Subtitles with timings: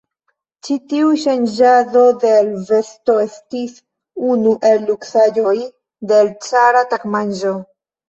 [0.67, 3.77] Ĉi tiu ŝanĝado de l' vesto estis
[4.33, 5.57] unu el luksaĵoj
[6.15, 7.59] de l' cara tagmanĝo.